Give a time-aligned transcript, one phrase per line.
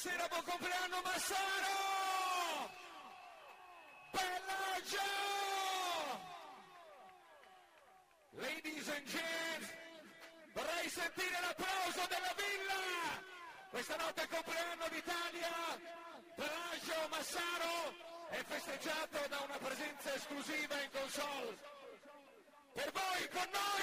[0.00, 2.70] Buonasera, buon compleanno Massaro!
[4.12, 5.08] Bellagio!
[8.30, 9.74] Ladies and gents,
[10.54, 12.78] vorrei sentire l'applauso della villa!
[13.70, 15.50] Questa notte è il compleanno d'Italia,
[16.36, 17.94] Bellagio Massaro
[18.30, 21.58] è festeggiato da una presenza esclusiva in console.
[22.72, 23.77] Per voi, con noi,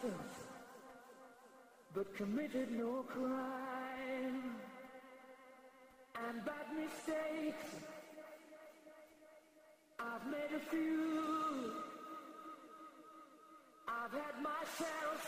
[0.00, 0.36] sentence,
[1.94, 4.54] but committed no crime.
[6.28, 7.66] And bad mistakes,
[9.98, 11.72] I've made a few.
[13.88, 15.20] I've had my share of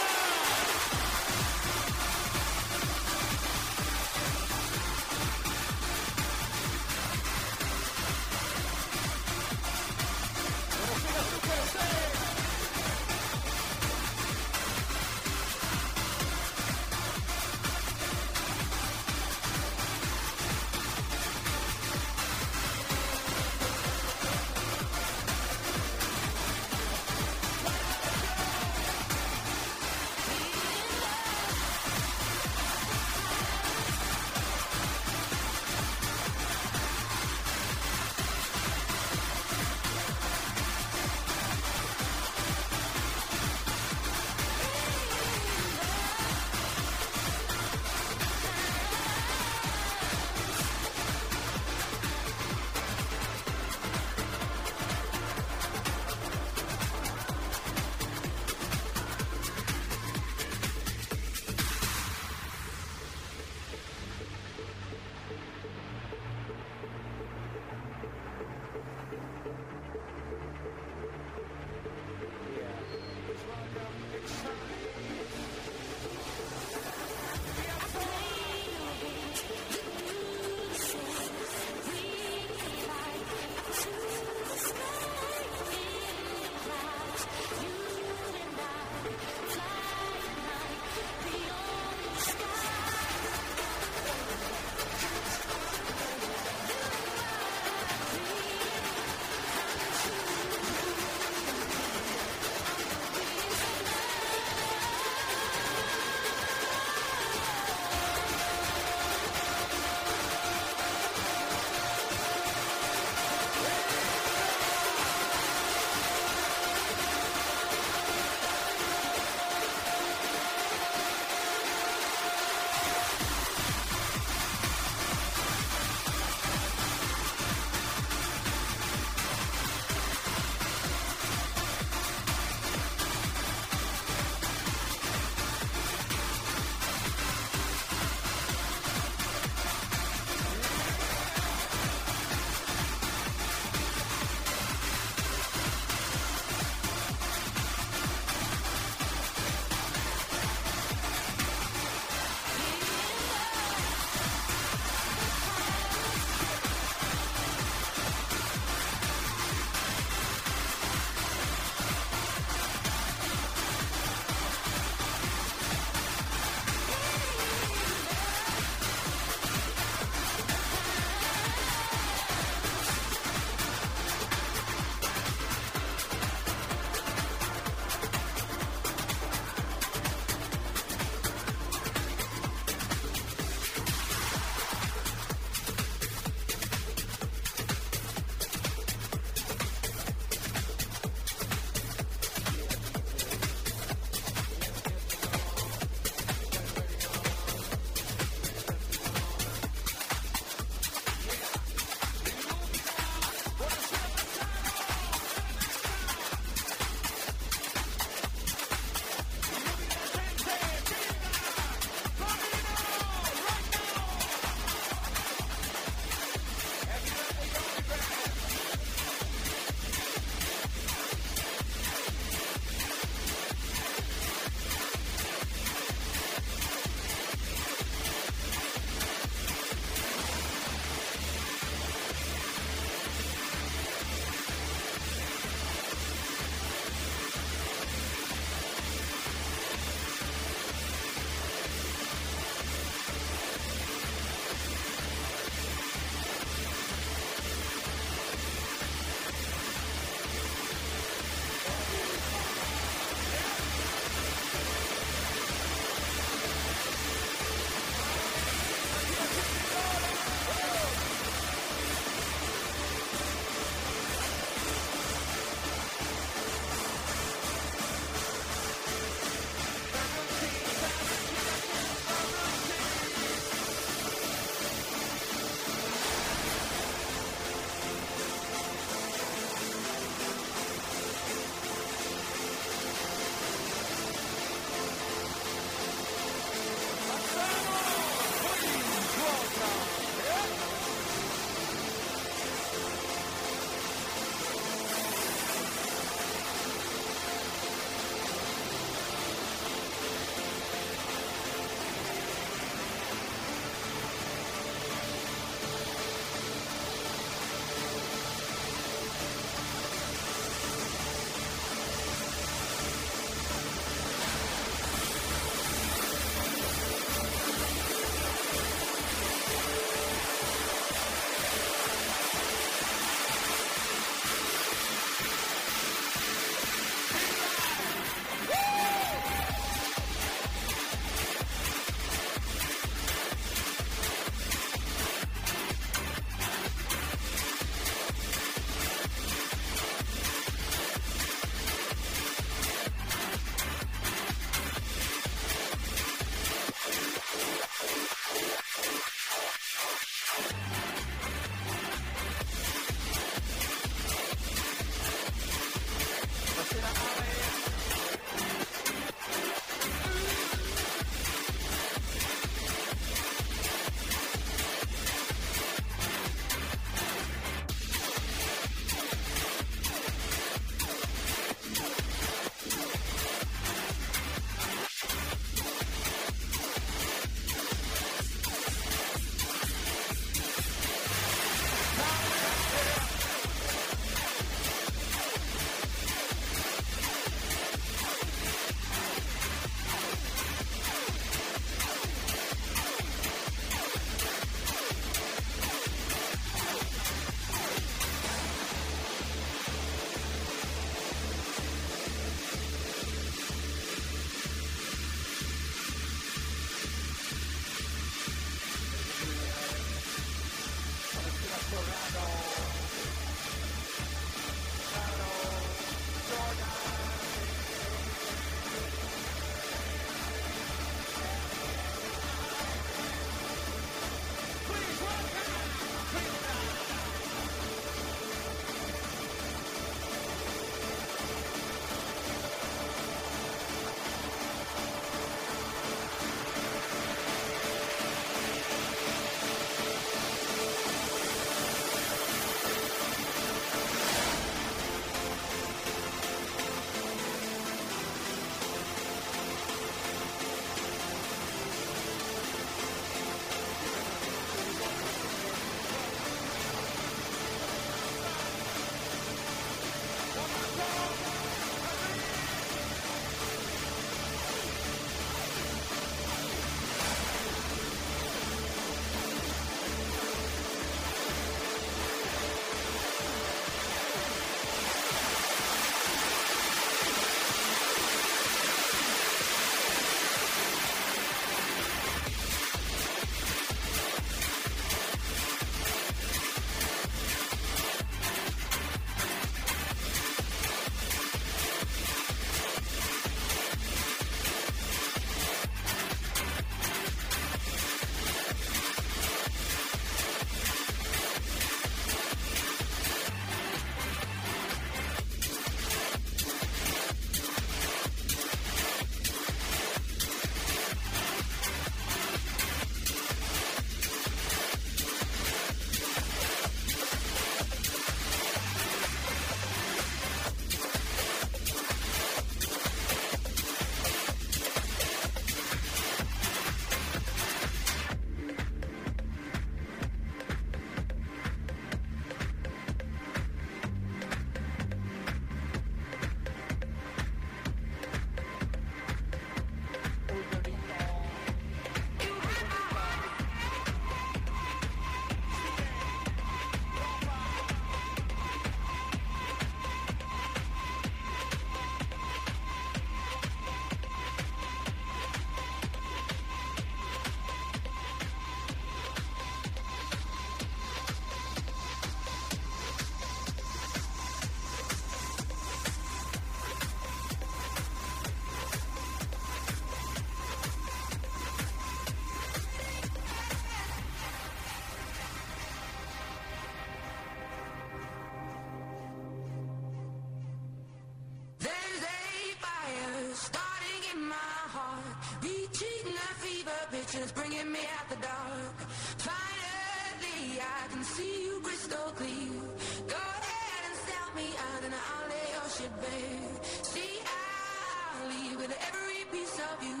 [587.22, 588.76] it's bringing me out the dark.
[589.18, 592.60] Finally, I can see you crystal clear.
[593.08, 596.52] Go ahead and sell me out and I'll lay your shit bare.
[596.92, 600.00] See, I'll leave with every piece of you.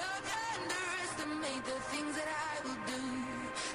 [0.00, 3.04] Don't underestimate the things that I will do.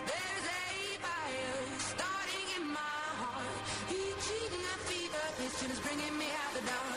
[0.09, 0.65] There's a
[1.05, 1.61] fire
[1.93, 3.57] starting in my heart,
[3.93, 6.94] reaching a fever pitch it's bringing me out the dark.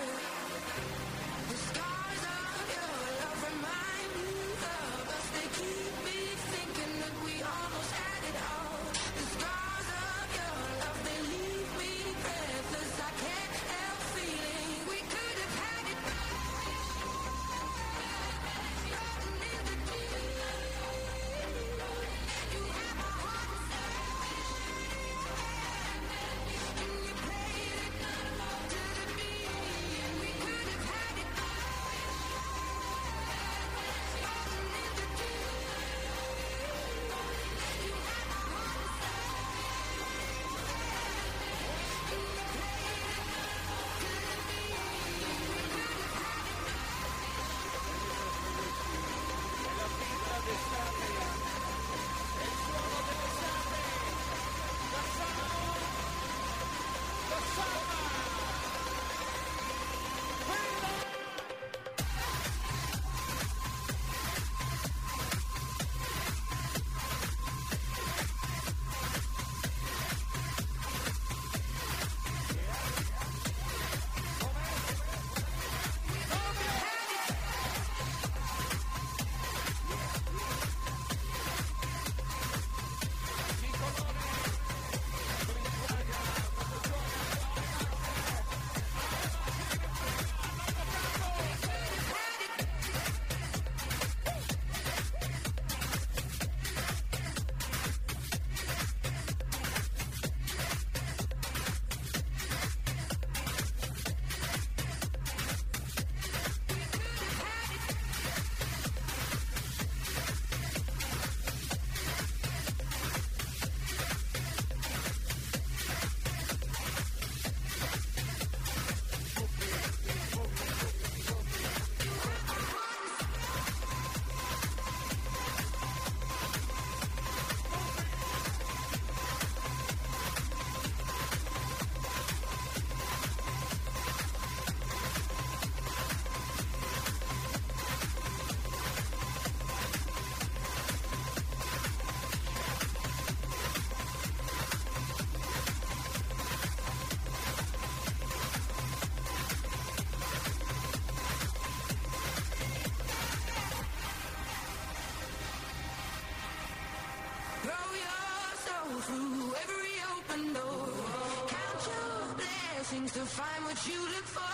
[162.89, 164.48] Blessings to find what you look for.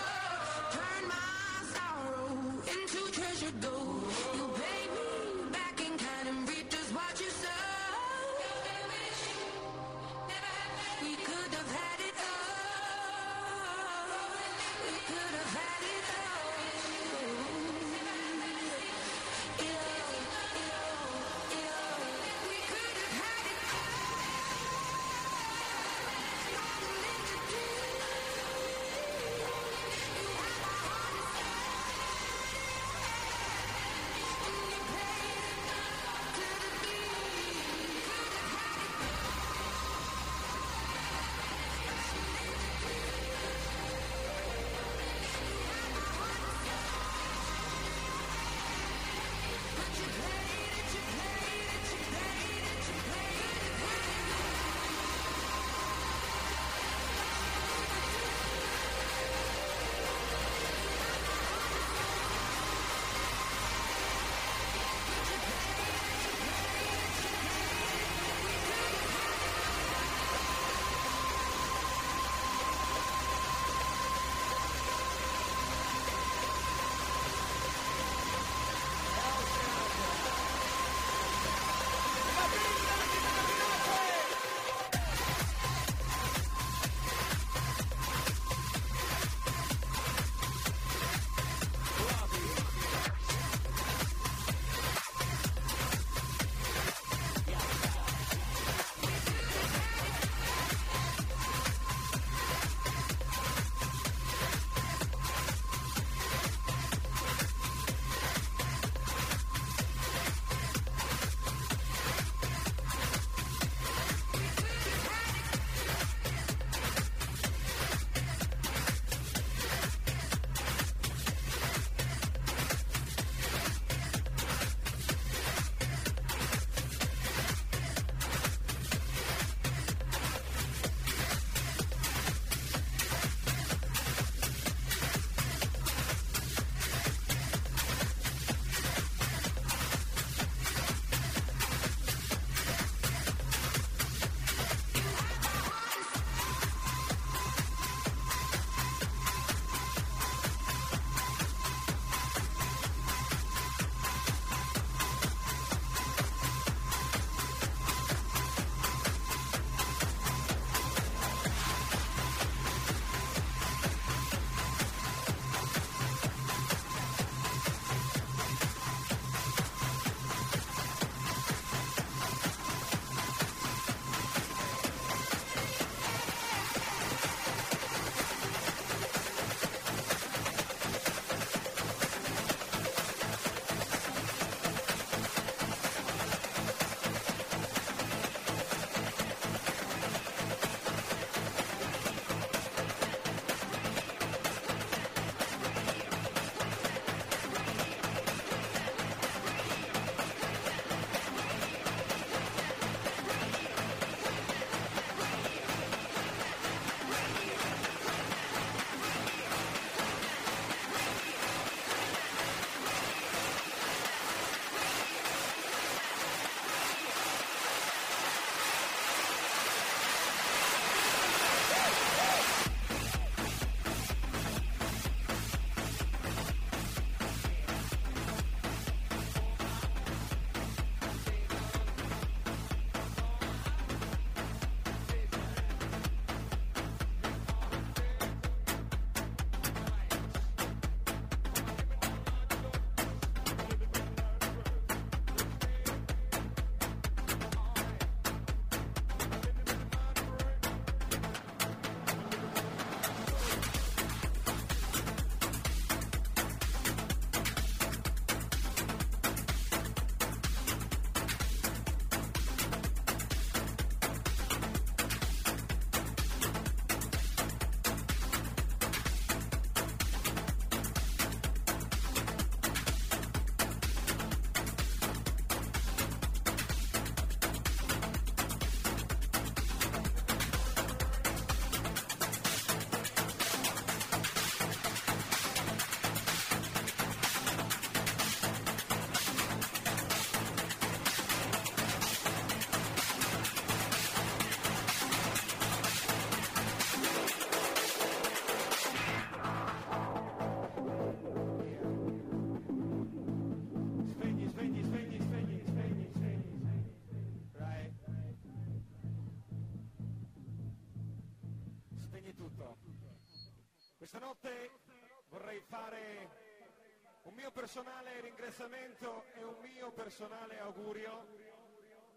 [317.55, 321.25] Personale ringraziamento e un mio personale augurio,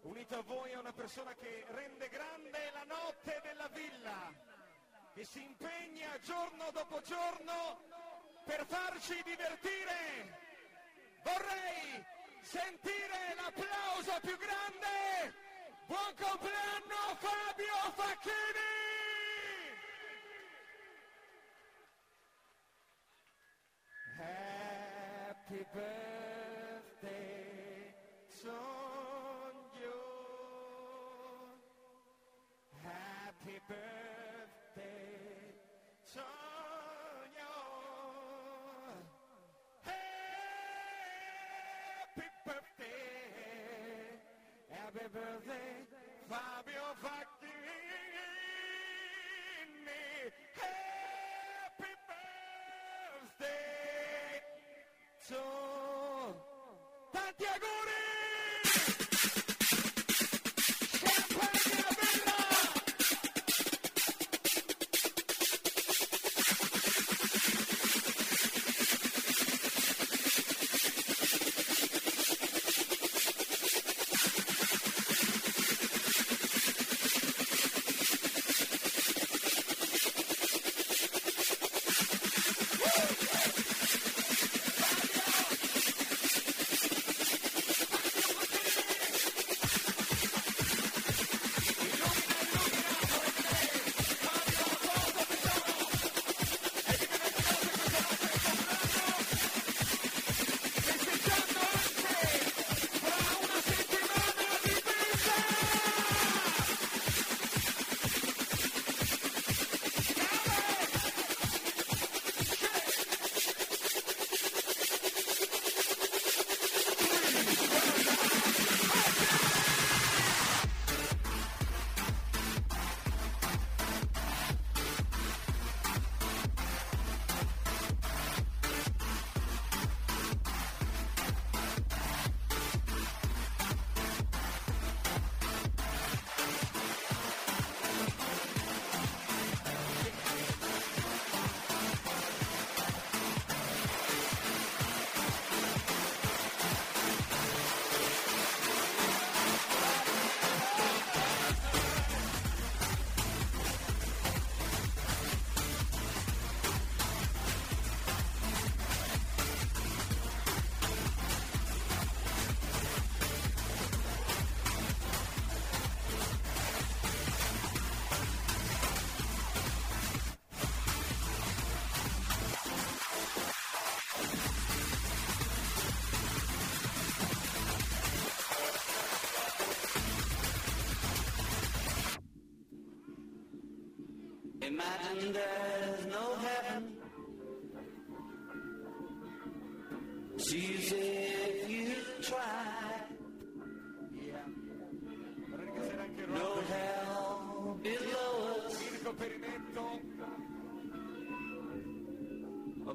[0.02, 4.32] unito a voi a una persona che rende grande la notte della villa,
[5.14, 7.84] che si impegna giorno dopo giorno
[8.44, 10.36] per farci divertire.
[11.22, 12.04] Vorrei
[12.42, 15.34] sentire l'applauso più grande.
[15.86, 18.77] Buon compleanno Fabio Facchini!
[25.58, 27.18] Happy birthday.
[32.84, 35.18] Happy birthday.
[42.16, 42.88] Happy birthday,
[44.70, 45.77] happy birthday,
[57.38, 57.77] tanti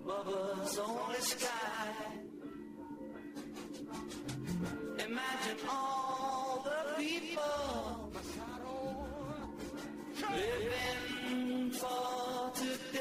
[0.03, 1.93] above us only sky.
[4.99, 8.11] Imagine all the people
[10.31, 12.92] living for today.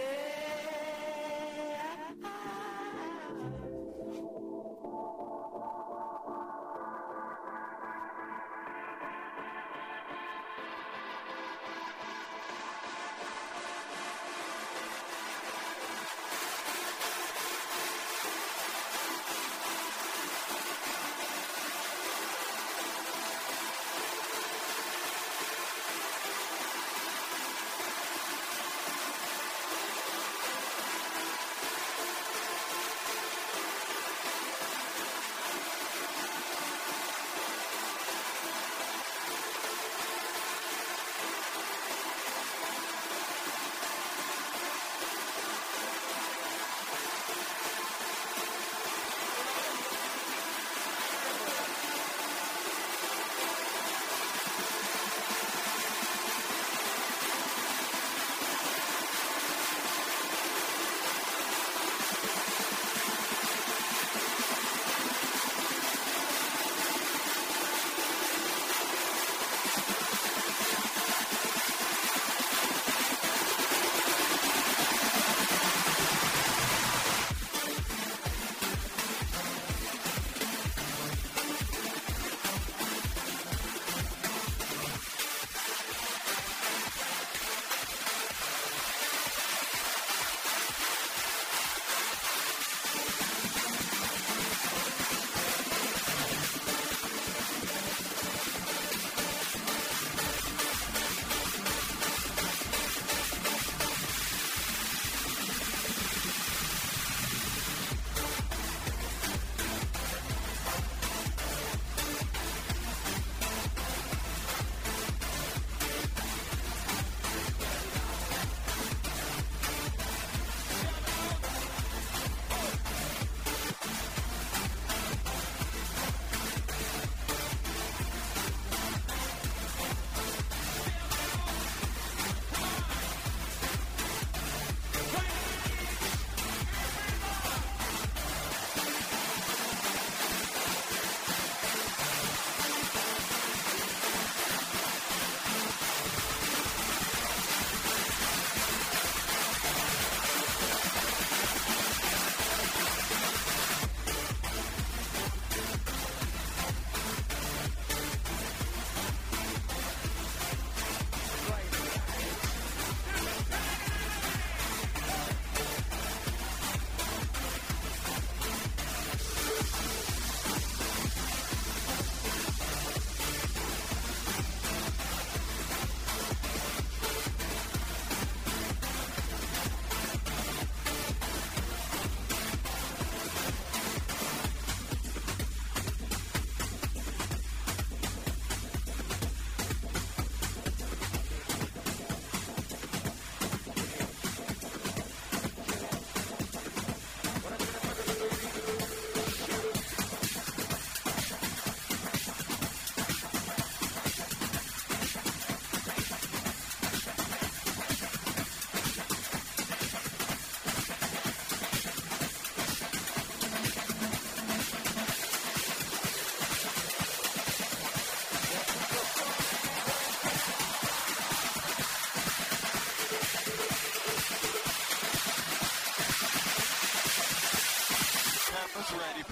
[228.99, 229.32] ready